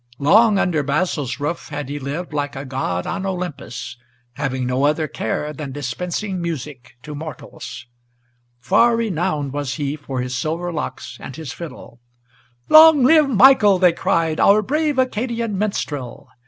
Long 0.17 0.57
under 0.57 0.81
Basil's 0.81 1.39
roof 1.39 1.67
had 1.69 1.87
he 1.87 1.99
lived 1.99 2.33
like 2.33 2.55
a 2.55 2.65
god 2.65 3.05
on 3.05 3.23
Olympus, 3.23 3.97
Having 4.33 4.65
no 4.65 4.83
other 4.85 5.07
care 5.07 5.53
than 5.53 5.71
dispensing 5.71 6.41
music 6.41 6.97
to 7.03 7.13
mortals. 7.13 7.85
Far 8.57 8.95
renowned 8.95 9.53
was 9.53 9.75
he 9.75 9.95
for 9.95 10.19
his 10.21 10.35
silver 10.35 10.73
locks 10.73 11.17
and 11.21 11.35
his 11.35 11.53
fiddle. 11.53 11.99
"Long 12.67 13.03
live 13.03 13.29
Michael," 13.29 13.77
they 13.77 13.93
cried, 13.93 14.39
"our 14.39 14.63
brave 14.63 14.97
Acadian 14.97 15.55
minstrel!" 15.55 16.29